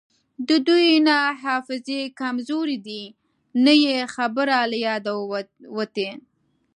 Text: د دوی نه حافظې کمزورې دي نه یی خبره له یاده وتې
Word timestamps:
د 0.47 0.49
دوی 0.67 0.87
نه 1.07 1.17
حافظې 1.43 2.01
کمزورې 2.19 2.77
دي 2.87 3.03
نه 3.63 3.73
یی 3.83 3.97
خبره 4.15 4.57
له 4.71 4.77
یاده 4.87 5.13
وتې 5.77 6.09